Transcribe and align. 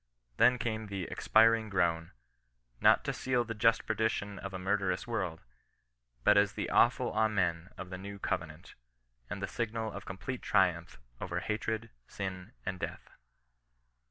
Then 0.37 0.57
came 0.57 0.87
the 0.87 1.03
expiring 1.11 1.69
groan— 1.69 2.13
not 2.81 3.03
to 3.03 3.13
seal 3.13 3.43
the 3.43 3.53
just 3.53 3.85
perdition 3.85 4.39
of 4.39 4.51
a 4.51 4.57
murderous 4.57 5.05
world, 5.05 5.43
but 6.23 6.37
as 6.39 6.53
the 6.53 6.71
awful 6.71 7.11
ainxen 7.11 7.71
of 7.77 7.91
the 7.91 7.99
New 7.99 8.17
Covenant, 8.17 8.73
and 9.29 9.43
the 9.43 9.47
signal 9.47 9.91
of 9.91 10.05
complete 10.05 10.41
triumph 10.41 10.97
over 11.21 11.39
hatred, 11.41 11.91
sin, 12.07 12.53
and 12.65 12.79
death 12.79 13.11